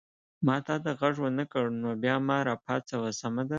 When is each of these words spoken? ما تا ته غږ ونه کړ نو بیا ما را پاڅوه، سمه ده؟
ما 0.45 0.55
تا 0.65 0.75
ته 0.83 0.91
غږ 0.99 1.15
ونه 1.21 1.43
کړ 1.51 1.65
نو 1.81 1.89
بیا 2.03 2.15
ما 2.27 2.37
را 2.47 2.55
پاڅوه، 2.65 3.09
سمه 3.21 3.43
ده؟ 3.45 3.49